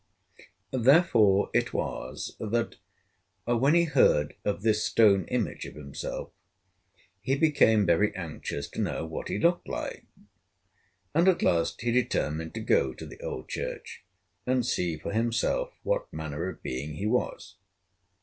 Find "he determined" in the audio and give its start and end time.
11.81-12.55